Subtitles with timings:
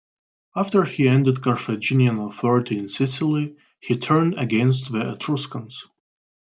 [0.55, 5.85] After he ended Carthaginian authority in Sicily, he turned against the Etruscans.